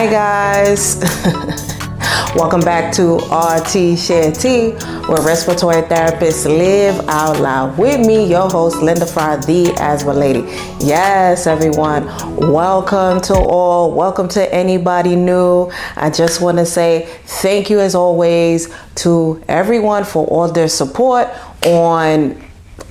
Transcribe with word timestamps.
Hi, 0.00 0.06
guys. 0.06 0.96
Welcome 2.34 2.62
back 2.62 2.90
to 2.94 3.16
RT 3.16 3.98
Share 3.98 4.32
T, 4.32 4.70
where 5.06 5.20
respiratory 5.20 5.82
therapists 5.82 6.46
live 6.46 7.06
out 7.06 7.38
loud. 7.38 7.76
With 7.76 8.06
me, 8.06 8.24
your 8.24 8.48
host, 8.48 8.78
Linda 8.78 9.04
Fry, 9.04 9.36
the 9.36 9.76
Asthma 9.78 10.14
Lady. 10.14 10.38
Yes, 10.80 11.46
everyone, 11.46 12.06
welcome 12.50 13.20
to 13.20 13.34
all. 13.34 13.92
Welcome 13.92 14.28
to 14.28 14.54
anybody 14.54 15.16
new. 15.16 15.70
I 15.96 16.08
just 16.08 16.40
want 16.40 16.56
to 16.56 16.64
say 16.64 17.06
thank 17.24 17.68
you, 17.68 17.78
as 17.78 17.94
always, 17.94 18.74
to 18.94 19.44
everyone 19.48 20.04
for 20.04 20.26
all 20.28 20.50
their 20.50 20.68
support 20.68 21.28
on 21.66 22.42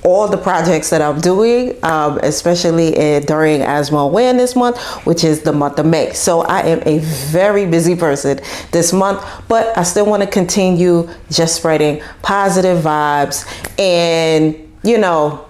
all 0.04 0.28
the 0.28 0.36
projects 0.36 0.90
that 0.90 1.02
I'm 1.02 1.20
doing, 1.20 1.82
um, 1.84 2.18
especially 2.22 2.96
in, 2.96 3.22
during 3.24 3.62
Asthma 3.62 3.98
Awareness 3.98 4.56
Month, 4.56 4.78
which 5.04 5.24
is 5.24 5.42
the 5.42 5.52
month 5.52 5.78
of 5.78 5.86
May. 5.86 6.12
So 6.12 6.42
I 6.42 6.60
am 6.60 6.82
a 6.86 6.98
very 6.98 7.66
busy 7.66 7.94
person 7.96 8.40
this 8.72 8.92
month, 8.92 9.24
but 9.48 9.76
I 9.76 9.82
still 9.82 10.06
want 10.06 10.22
to 10.22 10.28
continue 10.28 11.08
just 11.30 11.56
spreading 11.56 12.02
positive 12.22 12.82
vibes 12.82 13.46
and, 13.78 14.56
you 14.82 14.98
know, 14.98 15.46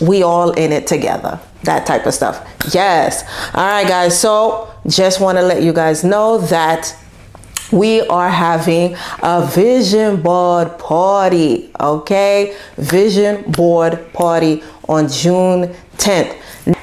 we 0.00 0.22
all 0.22 0.52
in 0.52 0.72
it 0.72 0.86
together. 0.86 1.38
That 1.64 1.86
type 1.86 2.04
of 2.06 2.14
stuff. 2.14 2.46
Yes. 2.74 3.22
All 3.54 3.64
right, 3.64 3.86
guys. 3.86 4.18
So 4.18 4.70
just 4.86 5.20
want 5.20 5.38
to 5.38 5.42
let 5.42 5.62
you 5.62 5.72
guys 5.72 6.04
know 6.04 6.38
that 6.38 6.94
we 7.72 8.02
are 8.02 8.30
having 8.30 8.96
a 9.22 9.46
vision 9.46 10.20
board 10.20 10.78
party, 10.78 11.70
okay? 11.80 12.56
Vision 12.76 13.50
board 13.50 14.12
party 14.12 14.62
on 14.88 15.08
June 15.08 15.74
10th. 15.96 16.40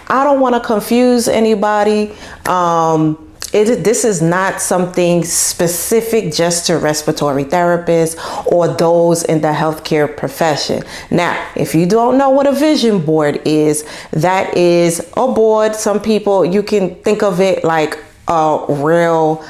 I 0.07 0.23
don't 0.23 0.39
want 0.39 0.55
to 0.55 0.61
confuse 0.61 1.27
anybody. 1.27 2.13
Um, 2.45 3.31
it, 3.53 3.83
this 3.83 4.05
is 4.05 4.21
not 4.21 4.61
something 4.61 5.25
specific 5.25 6.33
just 6.33 6.67
to 6.67 6.77
respiratory 6.77 7.43
therapists 7.43 8.17
or 8.49 8.69
those 8.69 9.23
in 9.23 9.41
the 9.41 9.49
healthcare 9.49 10.15
profession. 10.15 10.83
Now, 11.09 11.49
if 11.55 11.75
you 11.75 11.85
don't 11.85 12.17
know 12.17 12.29
what 12.29 12.47
a 12.47 12.53
vision 12.53 13.03
board 13.03 13.41
is, 13.45 13.85
that 14.11 14.55
is 14.55 14.99
a 15.17 15.27
board. 15.27 15.75
Some 15.75 15.99
people, 15.99 16.45
you 16.45 16.63
can 16.63 16.95
think 16.95 17.23
of 17.23 17.41
it 17.41 17.63
like 17.63 17.97
a 18.27 18.65
real 18.69 19.45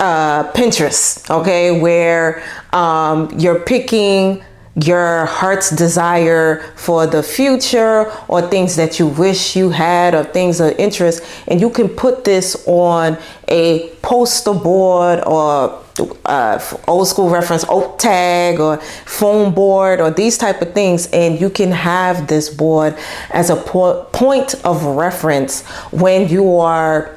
uh, 0.00 0.52
Pinterest, 0.52 1.28
okay, 1.30 1.80
where 1.80 2.42
um, 2.72 3.30
you're 3.38 3.60
picking 3.60 4.42
your 4.76 5.24
heart's 5.24 5.70
desire 5.70 6.60
for 6.76 7.06
the 7.06 7.22
future 7.22 8.12
or 8.28 8.42
things 8.42 8.76
that 8.76 8.98
you 8.98 9.06
wish 9.06 9.56
you 9.56 9.70
had 9.70 10.14
or 10.14 10.22
things 10.22 10.60
of 10.60 10.78
interest 10.78 11.24
and 11.48 11.62
you 11.62 11.70
can 11.70 11.88
put 11.88 12.24
this 12.24 12.62
on 12.66 13.16
a 13.48 13.88
poster 14.02 14.52
board 14.52 15.22
or 15.26 15.82
uh, 16.26 16.76
old 16.86 17.08
school 17.08 17.30
reference 17.30 17.64
oak 17.70 17.98
tag 17.98 18.60
or 18.60 18.76
foam 19.06 19.54
board 19.54 19.98
or 19.98 20.10
these 20.10 20.36
type 20.36 20.60
of 20.60 20.74
things 20.74 21.06
and 21.06 21.40
you 21.40 21.48
can 21.48 21.70
have 21.70 22.26
this 22.26 22.50
board 22.50 22.94
as 23.30 23.48
a 23.48 23.56
po- 23.56 24.04
point 24.12 24.54
of 24.62 24.84
reference 24.84 25.64
when 25.90 26.28
you 26.28 26.58
are 26.58 27.15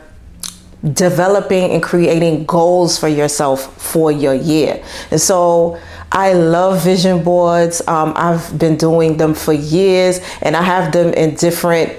developing 0.93 1.71
and 1.71 1.83
creating 1.83 2.45
goals 2.45 2.97
for 2.97 3.07
yourself 3.07 3.75
for 3.81 4.11
your 4.11 4.33
year. 4.33 4.83
And 5.11 5.19
so 5.19 5.79
I 6.11 6.33
love 6.33 6.83
vision 6.83 7.23
boards. 7.23 7.85
Um, 7.87 8.13
I've 8.15 8.57
been 8.57 8.77
doing 8.77 9.17
them 9.17 9.33
for 9.33 9.53
years 9.53 10.21
and 10.41 10.55
I 10.55 10.61
have 10.61 10.91
them 10.91 11.13
in 11.13 11.35
different 11.35 11.93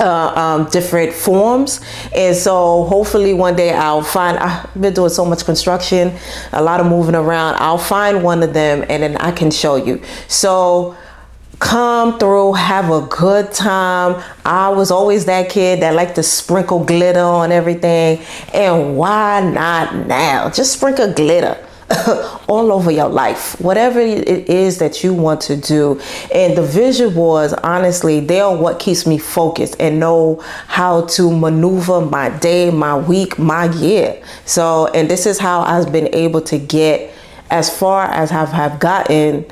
uh, 0.00 0.32
um, 0.34 0.70
different 0.70 1.12
forms. 1.12 1.80
And 2.14 2.34
so 2.34 2.84
hopefully 2.84 3.34
one 3.34 3.54
day 3.54 3.72
I'll 3.72 4.02
find, 4.02 4.38
I've 4.38 4.72
been 4.80 4.94
doing 4.94 5.10
so 5.10 5.24
much 5.24 5.44
construction, 5.44 6.16
a 6.52 6.62
lot 6.62 6.80
of 6.80 6.86
moving 6.86 7.14
around. 7.14 7.56
I'll 7.58 7.78
find 7.78 8.22
one 8.22 8.42
of 8.42 8.52
them 8.52 8.84
and 8.88 9.02
then 9.02 9.16
I 9.18 9.30
can 9.30 9.50
show 9.50 9.76
you. 9.76 10.02
So 10.28 10.96
come 11.62 12.18
through, 12.18 12.52
have 12.54 12.90
a 12.90 13.06
good 13.06 13.52
time. 13.52 14.22
I 14.44 14.68
was 14.68 14.90
always 14.90 15.26
that 15.26 15.48
kid 15.48 15.80
that 15.80 15.94
liked 15.94 16.16
to 16.16 16.22
sprinkle 16.22 16.84
glitter 16.84 17.20
on 17.20 17.52
everything. 17.52 18.20
And 18.52 18.96
why 18.96 19.40
not 19.40 20.06
now? 20.08 20.50
Just 20.50 20.74
sprinkle 20.74 21.12
glitter. 21.12 21.56
all 22.48 22.72
over 22.72 22.90
your 22.90 23.08
life, 23.08 23.60
whatever 23.60 24.00
it 24.00 24.48
is 24.48 24.78
that 24.78 25.04
you 25.04 25.12
want 25.12 25.42
to 25.42 25.56
do. 25.56 26.00
And 26.34 26.56
the 26.56 26.62
vision 26.62 27.12
boards, 27.12 27.52
honestly, 27.52 28.18
they 28.20 28.40
are 28.40 28.56
what 28.56 28.80
keeps 28.80 29.06
me 29.06 29.18
focused 29.18 29.76
and 29.78 30.00
know 30.00 30.40
how 30.68 31.02
to 31.02 31.30
maneuver 31.30 32.00
my 32.00 32.30
day, 32.38 32.70
my 32.70 32.96
week, 32.96 33.38
my 33.38 33.70
year. 33.72 34.22
So, 34.46 34.86
and 34.94 35.10
this 35.10 35.26
is 35.26 35.38
how 35.38 35.60
I've 35.60 35.92
been 35.92 36.08
able 36.14 36.40
to 36.42 36.56
get 36.56 37.12
as 37.50 37.68
far 37.68 38.04
as 38.04 38.32
I 38.32 38.46
have 38.46 38.80
gotten 38.80 39.44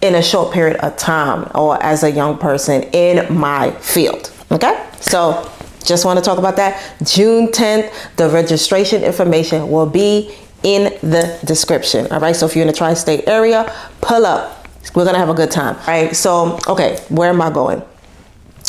in 0.00 0.14
a 0.14 0.22
short 0.22 0.52
period 0.52 0.76
of 0.78 0.96
time 0.96 1.50
or 1.54 1.82
as 1.82 2.02
a 2.02 2.10
young 2.10 2.38
person 2.38 2.82
in 2.92 3.36
my 3.36 3.70
field. 3.72 4.32
Okay, 4.50 4.86
so 5.00 5.50
just 5.84 6.04
want 6.04 6.18
to 6.18 6.24
talk 6.24 6.38
about 6.38 6.56
that. 6.56 6.82
June 7.04 7.48
10th, 7.48 7.92
the 8.16 8.28
registration 8.28 9.02
information 9.02 9.70
will 9.70 9.86
be 9.86 10.34
in 10.62 10.84
the 11.00 11.38
description. 11.44 12.06
All 12.10 12.20
right, 12.20 12.34
so 12.34 12.46
if 12.46 12.54
you're 12.54 12.62
in 12.62 12.68
the 12.68 12.76
tri 12.76 12.94
state 12.94 13.26
area, 13.26 13.72
pull 14.00 14.26
up. 14.26 14.66
We're 14.94 15.04
gonna 15.04 15.18
have 15.18 15.28
a 15.28 15.34
good 15.34 15.50
time. 15.50 15.76
All 15.76 15.86
right, 15.86 16.16
so 16.16 16.58
okay, 16.66 16.98
where 17.08 17.28
am 17.28 17.42
I 17.42 17.50
going? 17.50 17.82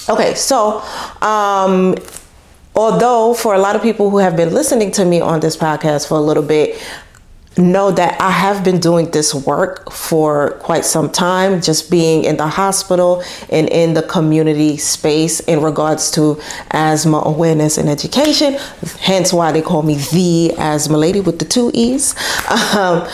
Okay, 0.10 0.34
so 0.36 0.80
um, 1.22 1.96
although 2.76 3.34
for 3.34 3.54
a 3.54 3.58
lot 3.58 3.76
of 3.76 3.82
people 3.82 4.10
who 4.10 4.18
have 4.18 4.36
been 4.36 4.54
listening 4.54 4.92
to 4.92 5.06
me 5.06 5.22
on 5.22 5.40
this 5.40 5.56
podcast 5.56 6.08
for 6.08 6.16
a 6.16 6.22
little 6.22 6.44
bit, 6.44 6.82
know 7.58 7.92
that 7.92 8.20
I 8.22 8.32
have 8.32 8.64
been 8.64 8.80
doing 8.80 9.12
this 9.12 9.34
work 9.34 9.92
for 9.92 10.52
quite 10.60 10.86
some 10.86 11.10
time, 11.10 11.62
just 11.62 11.92
being 11.92 12.24
in 12.24 12.38
the 12.38 12.48
hospital 12.48 13.24
and 13.50 13.68
in 13.70 13.94
the 13.94 14.04
community 14.04 14.78
space 14.78 15.40
in 15.42 15.62
regards 15.62 16.12
to 16.12 16.40
asthma 16.72 17.22
awareness 17.26 17.78
and 17.78 17.90
education. 17.90 18.54
Hence 19.00 19.34
why 19.34 19.52
they 19.52 19.62
call 19.62 19.82
me 19.82 19.96
the 19.96 20.54
asthma 20.58 20.98
lady 20.98 21.22
with 21.22 21.40
the 21.40 21.46
two 21.46 21.72
E's. 21.74 22.16
Um, 22.80 23.08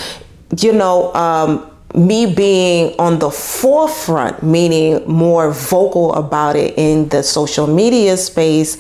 you 0.60 0.74
know, 0.74 1.14
um, 1.14 1.72
me 1.96 2.26
being 2.26 2.94
on 3.00 3.20
the 3.20 3.30
forefront, 3.32 4.44
meaning 4.44 5.08
more 5.08 5.52
vocal 5.52 6.14
about 6.14 6.56
it 6.56 6.78
in 6.78 7.08
the 7.10 7.24
social 7.24 7.68
media 7.68 8.18
space, 8.18 8.78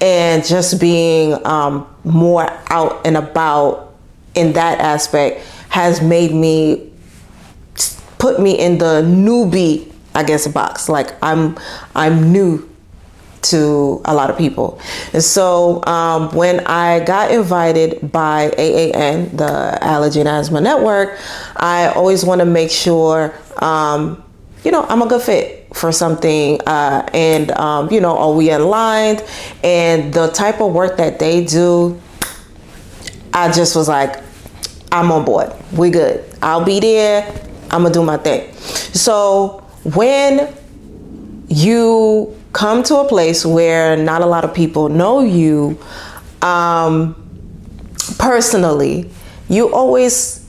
and 0.00 0.44
just 0.44 0.80
being 0.80 1.44
um, 1.46 1.86
more 2.04 2.48
out 2.70 3.06
and 3.06 3.16
about 3.16 3.87
in 4.38 4.52
that 4.54 4.78
aspect 4.80 5.44
has 5.68 6.00
made 6.00 6.32
me 6.32 6.90
put 8.18 8.40
me 8.40 8.58
in 8.58 8.78
the 8.78 9.02
newbie 9.02 9.92
I 10.14 10.24
guess 10.24 10.48
box 10.48 10.88
like 10.88 11.14
I'm 11.22 11.56
I'm 11.94 12.32
new 12.32 12.68
to 13.40 14.00
a 14.04 14.14
lot 14.14 14.30
of 14.30 14.38
people. 14.38 14.80
And 15.12 15.22
so 15.22 15.84
um, 15.84 16.34
when 16.34 16.60
I 16.66 17.00
got 17.00 17.30
invited 17.30 18.12
by 18.12 18.50
AAN, 18.58 19.36
the 19.36 19.78
Allergy 19.82 20.20
and 20.20 20.28
Asthma 20.28 20.60
Network, 20.60 21.18
I 21.56 21.88
always 21.88 22.24
want 22.24 22.40
to 22.40 22.44
make 22.44 22.70
sure, 22.70 23.34
um, 23.62 24.22
you 24.64 24.70
know, 24.70 24.84
I'm 24.88 25.02
a 25.02 25.06
good 25.06 25.22
fit 25.22 25.74
for 25.74 25.92
something. 25.92 26.60
Uh, 26.66 27.08
and, 27.12 27.50
um, 27.52 27.90
you 27.92 28.00
know, 28.00 28.16
are 28.18 28.32
we 28.32 28.50
aligned? 28.50 29.24
And 29.62 30.12
the 30.12 30.28
type 30.28 30.60
of 30.60 30.72
work 30.72 30.96
that 30.96 31.18
they 31.18 31.44
do, 31.44 32.00
I 33.32 33.52
just 33.52 33.76
was 33.76 33.88
like, 33.88 34.22
I'm 34.90 35.10
on 35.12 35.24
board. 35.24 35.52
We're 35.72 35.90
good. 35.90 36.24
I'll 36.42 36.64
be 36.64 36.80
there. 36.80 37.26
I'm 37.70 37.82
gonna 37.82 37.92
do 37.92 38.02
my 38.02 38.16
thing. 38.16 38.52
So 38.54 39.64
when 39.84 40.54
you 41.48 42.36
come 42.52 42.82
to 42.84 42.96
a 42.96 43.08
place 43.08 43.44
where 43.44 43.96
not 43.96 44.22
a 44.22 44.26
lot 44.26 44.44
of 44.44 44.54
people 44.54 44.88
know 44.88 45.20
you 45.20 45.78
um, 46.42 47.14
personally, 48.18 49.10
you 49.48 49.72
always 49.72 50.46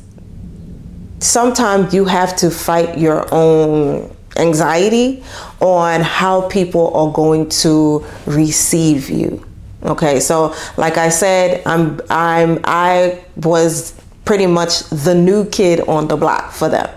sometimes 1.19 1.93
you 1.93 2.05
have 2.05 2.35
to 2.37 2.49
fight 2.49 2.97
your 2.97 3.27
own 3.33 4.15
anxiety 4.37 5.23
on 5.59 6.01
how 6.01 6.47
people 6.47 6.93
are 6.95 7.11
going 7.11 7.49
to 7.49 8.05
receive 8.25 9.09
you. 9.09 9.45
Okay, 9.83 10.19
so 10.19 10.53
like 10.77 10.97
I 10.97 11.09
said, 11.09 11.61
I'm 11.65 11.99
I'm 12.09 12.59
I 12.63 13.21
was 13.37 13.93
pretty 14.29 14.45
much 14.45 14.81
the 14.91 15.15
new 15.15 15.43
kid 15.49 15.79
on 15.87 16.07
the 16.07 16.15
block 16.15 16.51
for 16.51 16.69
them. 16.69 16.87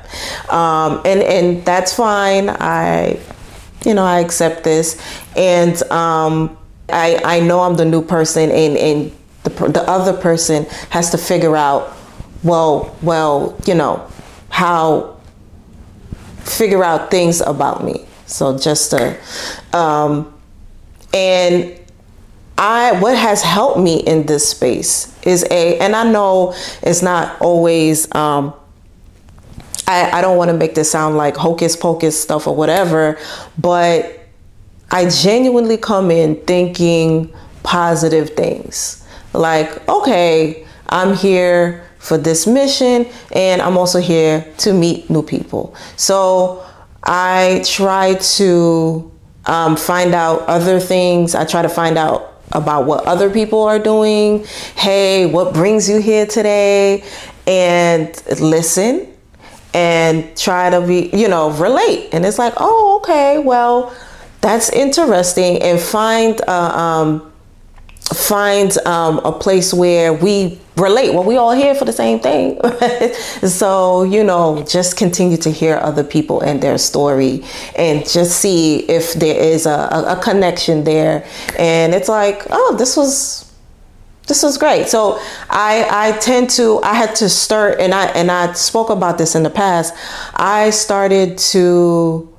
Um, 0.50 1.00
and, 1.06 1.22
and 1.22 1.64
that's 1.64 1.94
fine. 1.94 2.50
I, 2.50 3.18
you 3.86 3.94
know, 3.94 4.04
I 4.04 4.20
accept 4.20 4.64
this. 4.64 5.00
And 5.34 5.82
um, 5.84 6.58
I, 6.90 7.18
I 7.24 7.40
know 7.40 7.60
I'm 7.60 7.74
the 7.74 7.86
new 7.86 8.02
person 8.02 8.50
and, 8.50 8.76
and 8.76 9.12
the, 9.44 9.48
the 9.48 9.82
other 9.88 10.12
person 10.12 10.66
has 10.90 11.08
to 11.12 11.16
figure 11.16 11.56
out, 11.56 11.96
well, 12.42 12.94
well, 13.00 13.58
you 13.64 13.76
know, 13.76 14.06
how 14.50 15.18
figure 16.40 16.84
out 16.84 17.10
things 17.10 17.40
about 17.40 17.82
me. 17.82 18.04
So 18.26 18.58
just 18.58 18.90
to, 18.90 19.18
um, 19.72 20.38
and 21.14 21.80
I 22.62 22.92
what 23.00 23.16
has 23.16 23.42
helped 23.42 23.80
me 23.80 23.96
in 23.96 24.24
this 24.24 24.48
space 24.48 25.12
is 25.24 25.44
a, 25.50 25.80
and 25.80 25.96
I 25.96 26.08
know 26.08 26.54
it's 26.80 27.02
not 27.02 27.40
always. 27.40 28.12
Um, 28.14 28.54
I, 29.88 30.18
I 30.18 30.20
don't 30.20 30.36
want 30.36 30.52
to 30.52 30.56
make 30.56 30.76
this 30.76 30.88
sound 30.88 31.16
like 31.16 31.36
hocus 31.36 31.74
pocus 31.74 32.22
stuff 32.22 32.46
or 32.46 32.54
whatever, 32.54 33.18
but 33.58 34.20
I 34.92 35.08
genuinely 35.08 35.76
come 35.76 36.12
in 36.12 36.36
thinking 36.36 37.34
positive 37.64 38.30
things. 38.30 39.04
Like, 39.32 39.88
okay, 39.88 40.64
I'm 40.88 41.16
here 41.16 41.84
for 41.98 42.16
this 42.16 42.46
mission 42.46 43.08
and 43.32 43.60
I'm 43.60 43.76
also 43.76 43.98
here 43.98 44.46
to 44.58 44.72
meet 44.72 45.10
new 45.10 45.24
people. 45.24 45.74
So 45.96 46.64
I 47.02 47.64
try 47.66 48.14
to 48.14 49.10
um, 49.46 49.74
find 49.74 50.14
out 50.14 50.42
other 50.42 50.78
things. 50.78 51.34
I 51.34 51.44
try 51.44 51.62
to 51.62 51.68
find 51.68 51.98
out 51.98 52.31
about 52.52 52.86
what 52.86 53.04
other 53.06 53.30
people 53.30 53.62
are 53.62 53.78
doing. 53.78 54.44
Hey, 54.76 55.26
what 55.26 55.54
brings 55.54 55.88
you 55.88 56.00
here 56.00 56.26
today? 56.26 57.04
And 57.46 58.14
listen 58.40 59.08
and 59.74 60.36
try 60.36 60.70
to 60.70 60.86
be, 60.86 61.10
you 61.12 61.28
know, 61.28 61.50
relate. 61.52 62.10
And 62.12 62.24
it's 62.24 62.38
like, 62.38 62.54
oh, 62.58 63.00
okay, 63.02 63.38
well, 63.38 63.94
that's 64.40 64.70
interesting. 64.70 65.62
And 65.62 65.80
find, 65.80 66.40
uh, 66.46 66.52
um, 66.52 67.31
find 68.14 68.76
um, 68.86 69.18
a 69.24 69.32
place 69.32 69.72
where 69.72 70.12
we 70.12 70.58
relate. 70.76 71.14
Well, 71.14 71.24
we 71.24 71.36
all 71.36 71.52
here 71.52 71.74
for 71.74 71.84
the 71.84 71.92
same 71.92 72.20
thing. 72.20 72.60
so, 73.48 74.04
you 74.04 74.24
know, 74.24 74.64
just 74.68 74.96
continue 74.96 75.36
to 75.38 75.50
hear 75.50 75.76
other 75.76 76.04
people 76.04 76.40
and 76.40 76.62
their 76.62 76.78
story 76.78 77.44
and 77.76 78.08
just 78.08 78.38
see 78.38 78.80
if 78.88 79.14
there 79.14 79.38
is 79.38 79.66
a, 79.66 79.70
a, 79.70 80.18
a 80.18 80.22
connection 80.22 80.84
there. 80.84 81.26
And 81.58 81.94
it's 81.94 82.08
like, 82.08 82.46
oh, 82.50 82.74
this 82.78 82.96
was 82.96 83.52
this 84.28 84.42
was 84.42 84.56
great. 84.56 84.88
So 84.88 85.18
I 85.50 85.86
I 85.90 86.18
tend 86.18 86.48
to 86.50 86.80
I 86.82 86.94
had 86.94 87.14
to 87.16 87.28
start 87.28 87.80
and 87.80 87.92
I 87.92 88.06
and 88.06 88.30
I 88.30 88.52
spoke 88.52 88.88
about 88.88 89.18
this 89.18 89.34
in 89.34 89.42
the 89.42 89.50
past. 89.50 89.94
I 90.34 90.70
started 90.70 91.38
to 91.52 92.32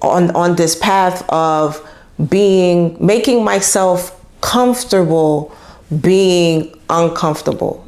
on 0.00 0.30
on 0.36 0.56
this 0.56 0.76
path 0.76 1.28
of 1.28 1.86
being 2.28 2.96
making 3.04 3.44
myself 3.44 4.23
comfortable 4.44 5.56
being 6.02 6.78
uncomfortable. 6.90 7.80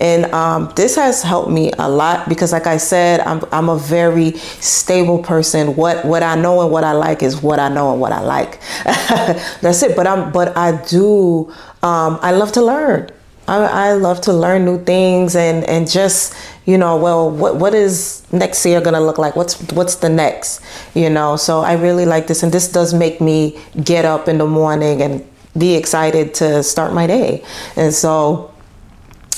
And 0.00 0.26
um, 0.32 0.72
this 0.76 0.96
has 0.96 1.22
helped 1.22 1.50
me 1.50 1.72
a 1.78 1.88
lot 1.88 2.28
because, 2.28 2.52
like 2.52 2.66
I 2.66 2.76
said, 2.76 3.20
I'm, 3.20 3.42
I'm 3.52 3.68
a 3.68 3.78
very 3.78 4.32
stable 4.60 5.22
person. 5.22 5.76
What 5.76 6.04
what 6.04 6.22
I 6.22 6.34
know 6.36 6.60
and 6.62 6.70
what 6.70 6.84
I 6.84 6.92
like 6.92 7.22
is 7.22 7.42
what 7.42 7.58
I 7.58 7.68
know 7.68 7.92
and 7.92 8.00
what 8.00 8.12
I 8.12 8.20
like. 8.20 8.60
That's 9.60 9.82
it. 9.82 9.96
But 9.96 10.06
I'm 10.06 10.32
but 10.32 10.56
I 10.56 10.84
do. 10.86 11.52
Um, 11.82 12.18
I 12.22 12.32
love 12.32 12.52
to 12.52 12.62
learn. 12.62 13.10
I, 13.46 13.90
I 13.90 13.92
love 13.92 14.20
to 14.22 14.32
learn 14.32 14.64
new 14.64 14.82
things 14.84 15.36
and 15.36 15.64
and 15.64 15.88
just 15.90 16.34
you 16.64 16.78
know 16.78 16.96
well 16.96 17.30
what 17.30 17.56
what 17.56 17.74
is 17.74 18.22
next 18.32 18.64
year 18.64 18.80
gonna 18.80 19.02
look 19.02 19.18
like 19.18 19.36
what's 19.36 19.60
what's 19.72 19.96
the 19.96 20.08
next 20.08 20.62
you 20.94 21.10
know 21.10 21.36
so 21.36 21.60
I 21.60 21.74
really 21.74 22.06
like 22.06 22.26
this 22.26 22.42
and 22.42 22.50
this 22.50 22.72
does 22.72 22.94
make 22.94 23.20
me 23.20 23.60
get 23.82 24.06
up 24.06 24.28
in 24.28 24.38
the 24.38 24.46
morning 24.46 25.02
and 25.02 25.22
be 25.56 25.74
excited 25.74 26.34
to 26.34 26.62
start 26.62 26.92
my 26.92 27.06
day. 27.06 27.44
And 27.76 27.92
so 27.92 28.52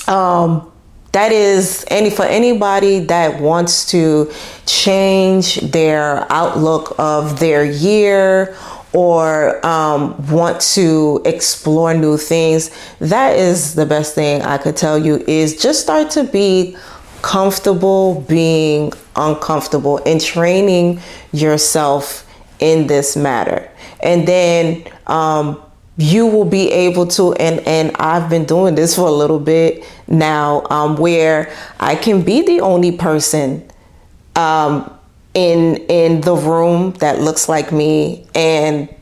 um, 0.07 0.71
that 1.11 1.31
is 1.31 1.85
any 1.87 2.09
for 2.09 2.25
anybody 2.25 2.99
that 2.99 3.41
wants 3.41 3.89
to 3.91 4.31
change 4.65 5.55
their 5.71 6.31
outlook 6.31 6.95
of 6.99 7.39
their 7.39 7.65
year 7.65 8.55
or 8.93 9.65
um, 9.65 10.15
want 10.27 10.61
to 10.61 11.21
explore 11.25 11.93
new 11.93 12.17
things 12.17 12.71
that 12.99 13.35
is 13.35 13.75
the 13.75 13.85
best 13.85 14.15
thing 14.15 14.41
i 14.43 14.57
could 14.57 14.77
tell 14.77 14.97
you 14.97 15.17
is 15.27 15.61
just 15.61 15.81
start 15.81 16.09
to 16.09 16.23
be 16.23 16.75
comfortable 17.21 18.21
being 18.21 18.93
uncomfortable 19.15 19.99
and 20.05 20.21
training 20.21 20.99
yourself 21.33 22.25
in 22.59 22.87
this 22.87 23.17
matter 23.17 23.69
and 24.01 24.27
then 24.27 24.87
um, 25.07 25.61
you 25.97 26.27
will 26.27 26.45
be 26.45 26.71
able 26.71 27.07
to 27.07 27.33
and 27.33 27.59
and 27.61 27.95
I've 27.97 28.29
been 28.29 28.45
doing 28.45 28.75
this 28.75 28.95
for 28.95 29.07
a 29.07 29.11
little 29.11 29.39
bit 29.39 29.83
now 30.07 30.63
um, 30.69 30.95
where 30.95 31.53
I 31.79 31.95
can 31.95 32.21
be 32.21 32.43
the 32.43 32.61
only 32.61 32.91
person 32.91 33.67
um, 34.35 34.93
in 35.33 35.77
in 35.89 36.21
the 36.21 36.35
room 36.35 36.93
that 36.99 37.19
looks 37.19 37.49
like 37.49 37.71
me 37.71 38.27
and 38.35 38.93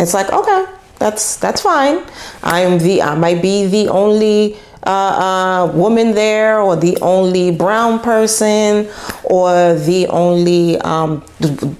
it's 0.00 0.14
like 0.14 0.32
okay 0.32 0.64
that's 0.98 1.36
that's 1.36 1.60
fine 1.60 2.02
I'm 2.42 2.78
the 2.78 3.02
I 3.02 3.14
might 3.14 3.42
be 3.42 3.66
the 3.66 3.88
only 3.88 4.56
uh, 4.84 4.90
uh, 4.90 5.72
woman 5.76 6.12
there, 6.12 6.60
or 6.60 6.74
the 6.74 6.98
only 7.00 7.52
brown 7.52 8.00
person, 8.00 8.88
or 9.22 9.74
the 9.74 10.08
only, 10.08 10.76
um, 10.80 11.24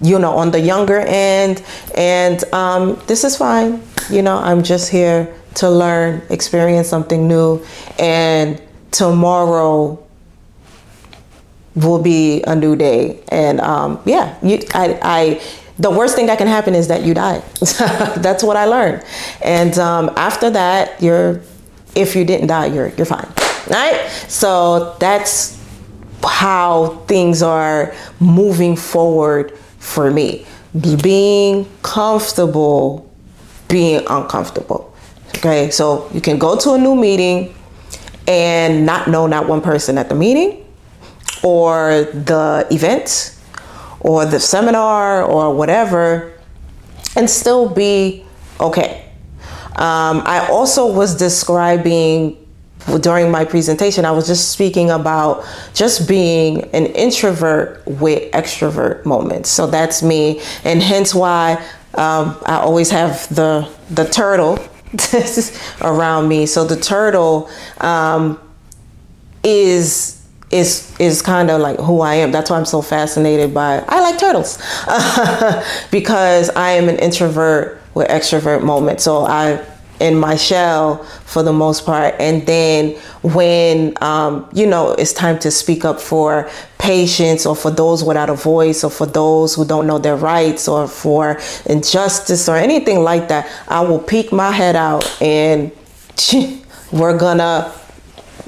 you 0.01 0.21
know, 0.21 0.33
on 0.37 0.53
the 0.53 0.61
younger 0.61 1.01
end. 1.01 1.65
And 1.97 2.45
um, 2.55 3.03
this 3.09 3.25
is 3.25 3.37
fine. 3.37 3.83
You 4.11 4.23
know, 4.23 4.39
I'm 4.39 4.63
just 4.63 4.91
here 4.91 5.35
to 5.57 5.71
learn, 5.71 6.23
experience 6.31 6.89
something 6.89 7.29
new, 7.29 7.65
and 7.99 8.61
tomorrow 8.91 10.03
will 11.75 12.03
be 12.03 12.43
a 12.43 12.55
new 12.55 12.77
day. 12.77 13.23
And 13.29 13.61
um, 13.61 14.01
yeah, 14.05 14.37
you, 14.43 14.59
I, 14.75 14.99
I 15.03 15.43
the 15.79 15.91
worst 15.91 16.15
thing 16.15 16.27
that 16.27 16.39
can 16.39 16.47
happen 16.47 16.75
is 16.75 16.89
that 16.89 17.03
you 17.03 17.15
die. 17.15 17.39
That's 18.17 18.43
what 18.43 18.57
I 18.57 18.67
learned. 18.67 19.05
And 19.43 19.77
um, 19.79 20.11
after 20.17 20.51
that, 20.51 21.03
you're 21.03 21.41
if 21.95 22.17
you 22.17 22.25
didn't 22.25 22.49
die, 22.49 22.67
you're 22.67 22.89
you're 22.89 23.07
fine. 23.07 23.29
Right? 23.69 24.09
So 24.29 24.97
that's 24.99 25.63
how 26.25 26.97
things 27.07 27.43
are 27.43 27.95
moving 28.21 28.77
forward 28.77 29.57
for 29.79 30.11
me. 30.11 30.47
Being 31.03 31.69
comfortable, 31.83 33.12
being 33.73 34.05
uncomfortable. 34.09 34.95
Okay, 35.39 35.71
so 35.71 36.09
you 36.13 36.21
can 36.21 36.39
go 36.39 36.57
to 36.57 36.75
a 36.75 36.79
new 36.79 36.95
meeting 36.95 37.55
and 38.29 38.87
not 38.87 39.09
know 39.09 39.27
not 39.27 39.49
one 39.49 39.63
person 39.63 39.99
at 39.99 40.09
the 40.09 40.15
meeting 40.15 40.65
or 41.43 42.05
the 42.13 42.69
event 42.71 43.37
or 44.01 44.27
the 44.27 44.39
seminar 44.39 45.25
or 45.25 45.53
whatever 45.55 46.33
and 47.17 47.29
still 47.29 47.69
be 47.69 48.25
okay 48.61 49.03
um, 49.77 50.23
I 50.27 50.47
also 50.51 50.93
was 50.93 51.17
describing 51.17 52.37
during 53.01 53.31
my 53.31 53.45
presentation, 53.45 54.05
I 54.05 54.11
was 54.11 54.27
just 54.27 54.51
speaking 54.51 54.91
about 54.91 55.45
just 55.73 56.09
being 56.09 56.63
an 56.75 56.87
introvert 56.87 57.83
with 57.87 58.31
extrovert 58.33 59.05
moments. 59.05 59.51
So 59.51 59.67
that's 59.67 60.03
me, 60.03 60.43
and 60.65 60.83
hence 60.83 61.15
why 61.15 61.65
um, 61.95 62.37
I 62.47 62.57
always 62.57 62.91
have 62.91 63.33
the 63.35 63.69
the 63.91 64.05
turtle 64.05 64.59
around 65.81 66.29
me. 66.29 66.47
So 66.47 66.65
the 66.65 66.77
turtle 66.77 67.51
um, 67.81 68.41
is 69.43 70.23
is 70.51 70.95
is 70.99 71.23
kind 71.23 71.51
of 71.51 71.61
like 71.61 71.79
who 71.79 72.01
I 72.01 72.15
am. 72.17 72.31
That's 72.31 72.51
why 72.51 72.59
I'm 72.59 72.65
so 72.65 72.83
fascinated 72.83 73.55
by. 73.55 73.85
I 73.89 74.01
like 74.01 74.19
turtles 74.19 74.59
because 75.91 76.51
I 76.51 76.73
am 76.73 76.89
an 76.89 76.99
introvert 76.99 77.81
with 77.95 78.09
extrovert 78.09 78.63
moments. 78.63 79.05
So 79.05 79.25
I 79.25 79.65
in 80.03 80.19
my 80.19 80.35
shell 80.35 81.05
for 81.25 81.43
the 81.43 81.53
most 81.53 81.87
part. 81.87 82.15
And 82.19 82.45
then 82.45 82.97
when, 83.23 83.95
um, 84.03 84.49
you 84.53 84.67
know, 84.67 84.93
it's 84.93 85.13
time 85.13 85.39
to 85.39 85.51
speak 85.51 85.85
up 85.85 86.01
for 86.01 86.51
patients 86.79 87.47
or 87.47 87.55
for 87.55 87.71
those 87.71 88.03
without 88.03 88.29
a 88.29 88.35
voice 88.35 88.83
or 88.83 88.91
for 88.91 89.07
those 89.07 89.55
who 89.55 89.65
don't 89.65 89.87
know 89.87 89.99
their 89.99 90.17
rights 90.17 90.67
or 90.67 90.89
for 90.89 91.41
injustice 91.67 92.49
or 92.49 92.57
anything 92.57 93.05
like 93.05 93.29
that, 93.29 93.49
I 93.69 93.81
will 93.83 94.01
peek 94.01 94.33
my 94.33 94.51
head 94.51 94.75
out 94.75 95.05
and 95.23 95.71
we're 96.93 97.17
gonna, 97.17 97.73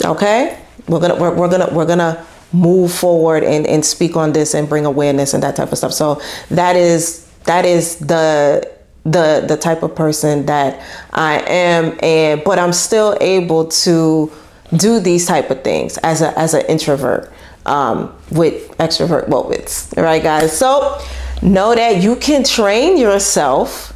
okay, 0.05 0.59
we're 0.89 1.01
gonna, 1.01 1.15
we're, 1.15 1.35
we're 1.35 1.49
gonna, 1.49 1.73
we're 1.73 1.87
gonna 1.87 2.27
move 2.53 2.93
forward 2.93 3.45
and, 3.45 3.65
and 3.67 3.85
speak 3.85 4.17
on 4.17 4.33
this 4.33 4.55
and 4.55 4.69
bring 4.69 4.87
awareness 4.87 5.35
and 5.35 5.43
that 5.45 5.55
type 5.55 5.71
of 5.71 5.79
stuff. 5.79 5.93
So 5.93 6.21
that 6.51 6.75
is, 6.75 7.27
that 7.45 7.65
is 7.65 7.97
the 7.99 8.74
the 9.05 9.45
the 9.47 9.57
type 9.57 9.83
of 9.83 9.95
person 9.95 10.47
that 10.47 10.81
I 11.13 11.41
am 11.47 11.99
and 12.03 12.43
but 12.45 12.59
I'm 12.59 12.73
still 12.73 13.17
able 13.21 13.67
to 13.67 14.33
do 14.77 14.99
these 14.99 15.27
type 15.27 15.51
of 15.51 15.63
things 15.63 15.99
as 15.99 16.23
a 16.23 16.37
as 16.39 16.55
an 16.55 16.65
introvert 16.67 17.31
um, 17.67 18.15
with 18.31 18.77
extrovert 18.79 19.29
moments 19.29 19.97
all 19.97 20.05
right 20.05 20.23
guys? 20.23 20.57
So 20.57 20.99
know 21.43 21.75
that 21.75 22.03
you 22.03 22.17
can 22.17 22.45
train 22.45 22.97
yourself 22.97 23.93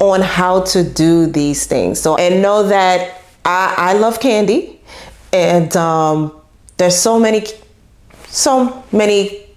on 0.00 0.20
how 0.22 0.60
to 0.62 0.88
do 0.88 1.26
these 1.26 1.66
things. 1.66 2.00
So 2.00 2.16
and 2.16 2.40
know 2.40 2.68
that 2.68 3.22
I, 3.44 3.74
I 3.76 3.92
love 3.94 4.20
candy 4.20 4.80
and 5.32 5.76
um, 5.76 6.40
there's 6.76 6.96
so 6.96 7.18
many 7.18 7.44
so 8.28 8.84
many 8.92 9.47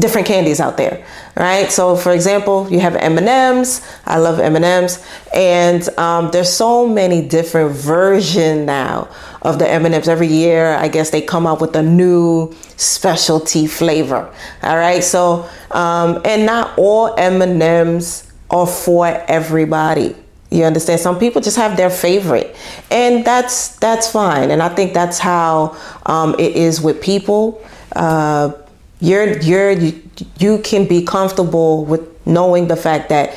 different 0.00 0.26
candies 0.26 0.60
out 0.60 0.76
there, 0.76 1.04
right? 1.36 1.70
So, 1.72 1.96
for 1.96 2.12
example, 2.12 2.68
you 2.70 2.80
have 2.80 2.94
M 2.96 3.18
and 3.18 3.28
M's. 3.28 3.86
I 4.06 4.18
love 4.18 4.38
M 4.38 4.56
and 4.56 4.64
M's, 4.64 5.04
and 5.34 5.88
um, 5.98 6.30
there's 6.30 6.52
so 6.52 6.86
many 6.86 7.26
different 7.26 7.72
version 7.72 8.64
now 8.64 9.08
of 9.42 9.58
the 9.58 9.68
M 9.68 9.84
and 9.86 9.94
M's. 9.94 10.08
Every 10.08 10.28
year, 10.28 10.74
I 10.74 10.88
guess 10.88 11.10
they 11.10 11.20
come 11.20 11.46
out 11.46 11.60
with 11.60 11.74
a 11.74 11.82
new 11.82 12.54
specialty 12.76 13.66
flavor. 13.66 14.32
All 14.62 14.76
right, 14.76 15.02
so 15.02 15.48
um, 15.72 16.22
and 16.24 16.46
not 16.46 16.78
all 16.78 17.14
M 17.18 17.42
and 17.42 17.60
M's 17.62 18.30
are 18.50 18.66
for 18.66 19.06
everybody. 19.06 20.14
You 20.50 20.64
understand? 20.64 21.00
Some 21.00 21.18
people 21.18 21.42
just 21.42 21.58
have 21.58 21.76
their 21.76 21.90
favorite, 21.90 22.56
and 22.90 23.24
that's 23.24 23.76
that's 23.76 24.10
fine. 24.10 24.50
And 24.50 24.62
I 24.62 24.68
think 24.70 24.94
that's 24.94 25.18
how 25.18 25.76
um, 26.06 26.34
it 26.38 26.56
is 26.56 26.80
with 26.80 27.02
people. 27.02 27.62
Uh, 27.94 28.52
you're 29.00 29.38
you're 29.38 29.72
you, 29.72 30.58
can 30.58 30.86
be 30.86 31.02
comfortable 31.04 31.84
with 31.84 32.26
knowing 32.26 32.68
the 32.68 32.76
fact 32.76 33.08
that 33.10 33.36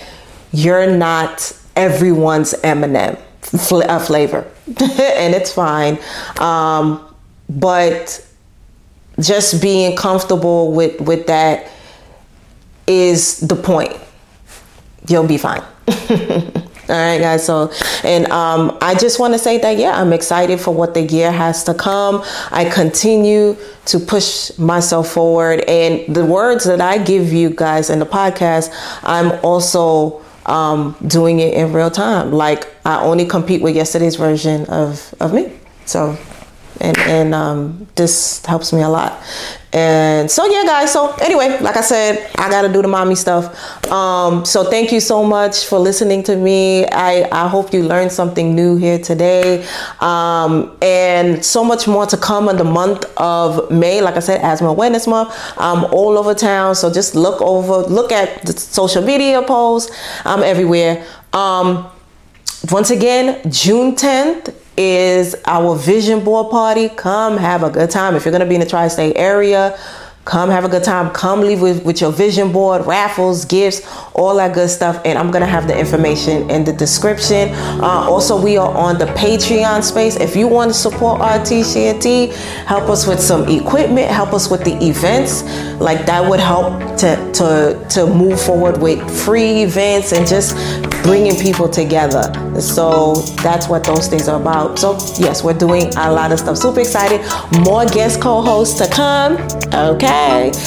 you're 0.51 0.89
not 0.89 1.55
everyone's 1.75 2.53
M&M 2.63 3.17
fl- 3.41 3.83
uh, 3.83 3.99
flavor, 3.99 4.45
and 4.67 5.33
it's 5.35 5.53
fine. 5.53 5.99
Um, 6.39 7.07
but 7.49 8.25
just 9.19 9.61
being 9.61 9.95
comfortable 9.95 10.71
with 10.71 10.99
with 11.01 11.27
that 11.27 11.69
is 12.87 13.39
the 13.39 13.55
point. 13.55 13.95
You'll 15.07 15.27
be 15.27 15.37
fine. 15.37 15.63
All 16.91 16.97
right, 16.97 17.19
guys. 17.19 17.45
So, 17.45 17.71
and 18.03 18.29
um, 18.33 18.77
I 18.81 18.95
just 18.95 19.17
want 19.17 19.33
to 19.33 19.39
say 19.39 19.57
that, 19.59 19.77
yeah, 19.77 19.97
I'm 19.99 20.11
excited 20.11 20.59
for 20.59 20.73
what 20.73 20.93
the 20.93 21.03
year 21.03 21.31
has 21.31 21.63
to 21.63 21.73
come. 21.73 22.21
I 22.51 22.65
continue 22.65 23.55
to 23.85 23.97
push 23.97 24.57
myself 24.57 25.07
forward. 25.07 25.61
And 25.61 26.13
the 26.13 26.25
words 26.25 26.65
that 26.65 26.81
I 26.81 26.97
give 26.97 27.31
you 27.31 27.49
guys 27.51 27.89
in 27.89 27.99
the 27.99 28.05
podcast, 28.05 28.71
I'm 29.03 29.39
also 29.41 30.21
um, 30.45 30.97
doing 31.07 31.39
it 31.39 31.53
in 31.53 31.71
real 31.71 31.89
time. 31.89 32.33
Like, 32.33 32.67
I 32.85 33.01
only 33.01 33.25
compete 33.25 33.61
with 33.61 33.73
yesterday's 33.73 34.17
version 34.17 34.65
of, 34.65 35.15
of 35.21 35.33
me. 35.33 35.49
So, 35.85 36.17
and 36.81 36.97
and 36.99 37.33
um, 37.33 37.87
this 37.95 38.43
helps 38.45 38.73
me 38.73 38.81
a 38.81 38.89
lot. 38.89 39.21
And 39.73 40.29
so 40.29 40.45
yeah, 40.45 40.63
guys. 40.65 40.91
So 40.91 41.13
anyway, 41.21 41.57
like 41.61 41.77
I 41.77 41.81
said, 41.81 42.29
I 42.37 42.49
gotta 42.49 42.67
do 42.67 42.81
the 42.81 42.87
mommy 42.87 43.15
stuff. 43.15 43.45
Um, 43.89 44.43
so 44.43 44.65
thank 44.65 44.91
you 44.91 44.99
so 44.99 45.23
much 45.23 45.65
for 45.65 45.79
listening 45.79 46.23
to 46.23 46.35
me. 46.35 46.85
I 46.87 47.27
I 47.31 47.47
hope 47.47 47.73
you 47.73 47.83
learned 47.83 48.11
something 48.11 48.53
new 48.53 48.75
here 48.75 48.99
today. 48.99 49.65
Um, 50.01 50.75
and 50.81 51.45
so 51.45 51.63
much 51.63 51.87
more 51.87 52.05
to 52.07 52.17
come 52.17 52.49
in 52.49 52.57
the 52.57 52.65
month 52.65 53.05
of 53.17 53.71
May. 53.71 54.01
Like 54.01 54.17
I 54.17 54.19
said, 54.19 54.41
Asthma 54.41 54.69
Awareness 54.69 55.07
Month. 55.07 55.33
I'm 55.57 55.85
all 55.85 56.17
over 56.17 56.33
town, 56.33 56.75
so 56.75 56.91
just 56.91 57.15
look 57.15 57.41
over, 57.41 57.87
look 57.87 58.11
at 58.11 58.45
the 58.45 58.53
social 58.53 59.03
media 59.03 59.41
posts. 59.41 59.91
I'm 60.25 60.43
everywhere. 60.43 61.05
Um, 61.31 61.87
once 62.71 62.91
again, 62.91 63.41
June 63.49 63.95
10th 63.95 64.53
is 64.77 65.35
our 65.45 65.75
vision 65.75 66.23
board 66.23 66.49
party. 66.51 66.89
Come 66.89 67.37
have 67.37 67.63
a 67.63 67.69
good 67.69 67.89
time. 67.89 68.15
If 68.15 68.25
you're 68.25 68.31
going 68.31 68.41
to 68.41 68.47
be 68.47 68.55
in 68.55 68.61
the 68.61 68.67
tri 68.67 68.87
state 68.87 69.13
area, 69.15 69.77
Come 70.23 70.51
have 70.51 70.63
a 70.63 70.69
good 70.69 70.83
time. 70.83 71.09
Come 71.11 71.41
leave 71.41 71.61
with, 71.61 71.83
with 71.83 71.99
your 71.99 72.11
vision 72.11 72.51
board, 72.51 72.85
raffles, 72.85 73.43
gifts, 73.45 73.81
all 74.21 74.35
that 74.35 74.53
good 74.53 74.69
stuff. 74.69 75.01
And 75.03 75.17
I'm 75.17 75.31
to 75.31 75.45
have 75.45 75.67
the 75.67 75.77
information 75.77 76.49
in 76.51 76.63
the 76.63 76.71
description. 76.73 77.49
Uh, 77.81 78.05
also, 78.07 78.39
we 78.39 78.55
are 78.55 78.71
on 78.77 78.99
the 78.99 79.05
Patreon 79.05 79.83
space. 79.83 80.15
If 80.15 80.35
you 80.35 80.47
want 80.47 80.69
to 80.69 80.73
support 80.75 81.19
RT 81.21 81.65
Share 81.65 81.99
T, 81.99 82.27
help 82.65 82.89
us 82.89 83.07
with 83.07 83.19
some 83.19 83.49
equipment, 83.49 84.11
help 84.11 84.33
us 84.33 84.49
with 84.51 84.63
the 84.63 84.75
events. 84.85 85.43
Like 85.79 86.05
that 86.05 86.29
would 86.29 86.39
help 86.39 86.79
to, 86.99 87.31
to, 87.33 87.87
to 87.89 88.05
move 88.05 88.39
forward 88.39 88.79
with 88.79 88.99
free 89.25 89.63
events 89.63 90.13
and 90.13 90.27
just 90.27 90.55
bringing 91.03 91.35
people 91.39 91.67
together. 91.67 92.31
So 92.61 93.15
that's 93.41 93.67
what 93.67 93.83
those 93.83 94.07
things 94.07 94.27
are 94.27 94.39
about. 94.39 94.77
So, 94.77 94.93
yes, 95.17 95.43
we're 95.43 95.57
doing 95.57 95.87
a 95.97 96.11
lot 96.11 96.31
of 96.31 96.39
stuff. 96.39 96.57
Super 96.57 96.81
excited. 96.81 97.21
More 97.65 97.85
guest 97.85 98.21
co 98.21 98.41
hosts 98.41 98.77
to 98.79 98.87
come. 98.93 99.37
Okay. 99.73 100.51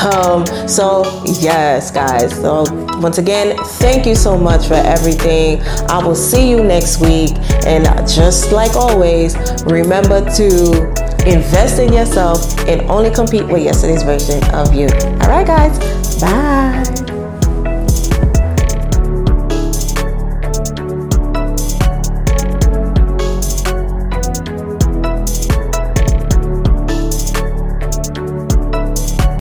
Um, 0.00 0.46
so, 0.68 1.22
yes, 1.24 1.90
guys. 1.90 2.34
So, 2.34 2.64
once 3.00 3.18
again, 3.18 3.56
thank 3.78 4.06
you 4.06 4.14
so 4.14 4.36
much 4.36 4.68
for 4.68 4.74
everything. 4.74 5.60
I 5.88 6.04
will 6.04 6.14
see 6.14 6.48
you 6.48 6.62
next 6.62 7.00
week. 7.00 7.32
And 7.66 7.84
just 8.08 8.52
like 8.52 8.76
always, 8.76 9.36
remember 9.64 10.20
to 10.36 11.10
invest 11.26 11.78
in 11.78 11.92
yourself 11.92 12.58
and 12.66 12.82
only 12.90 13.10
compete 13.10 13.46
with 13.46 13.62
yesterday's 13.62 14.02
version 14.02 14.42
of 14.54 14.74
you. 14.74 14.88
All 15.20 15.28
right, 15.28 15.46
guys. 15.46 16.20
Bye. 16.20 16.99